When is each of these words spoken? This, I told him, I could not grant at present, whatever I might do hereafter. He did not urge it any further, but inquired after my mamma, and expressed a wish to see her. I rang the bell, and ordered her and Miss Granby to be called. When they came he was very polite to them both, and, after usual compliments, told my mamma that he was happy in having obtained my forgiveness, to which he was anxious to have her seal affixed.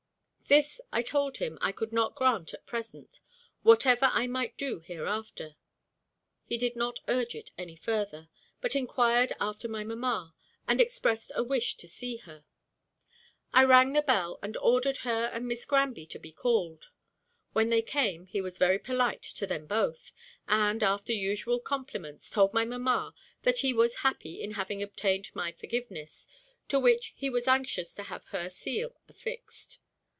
This, 0.47 0.81
I 0.91 1.01
told 1.01 1.37
him, 1.37 1.57
I 1.61 1.71
could 1.71 1.93
not 1.93 2.13
grant 2.13 2.53
at 2.53 2.65
present, 2.65 3.21
whatever 3.63 4.09
I 4.11 4.27
might 4.27 4.57
do 4.57 4.81
hereafter. 4.81 5.55
He 6.43 6.57
did 6.57 6.75
not 6.75 6.99
urge 7.07 7.35
it 7.35 7.51
any 7.57 7.77
further, 7.77 8.27
but 8.59 8.75
inquired 8.75 9.31
after 9.39 9.69
my 9.69 9.85
mamma, 9.85 10.35
and 10.67 10.81
expressed 10.81 11.31
a 11.35 11.41
wish 11.41 11.77
to 11.77 11.87
see 11.87 12.17
her. 12.17 12.43
I 13.53 13.63
rang 13.63 13.93
the 13.93 14.01
bell, 14.01 14.39
and 14.43 14.57
ordered 14.57 14.97
her 15.07 15.29
and 15.33 15.47
Miss 15.47 15.63
Granby 15.63 16.05
to 16.07 16.19
be 16.19 16.33
called. 16.33 16.89
When 17.53 17.69
they 17.69 17.81
came 17.81 18.25
he 18.25 18.41
was 18.41 18.57
very 18.57 18.77
polite 18.77 19.23
to 19.23 19.47
them 19.47 19.65
both, 19.67 20.11
and, 20.49 20.83
after 20.83 21.13
usual 21.13 21.61
compliments, 21.61 22.29
told 22.29 22.53
my 22.53 22.65
mamma 22.65 23.15
that 23.43 23.59
he 23.59 23.71
was 23.73 23.95
happy 24.03 24.41
in 24.41 24.55
having 24.55 24.83
obtained 24.83 25.29
my 25.33 25.53
forgiveness, 25.53 26.27
to 26.67 26.77
which 26.77 27.13
he 27.15 27.29
was 27.29 27.47
anxious 27.47 27.93
to 27.93 28.03
have 28.03 28.25
her 28.35 28.49
seal 28.49 28.99
affixed. 29.07 29.79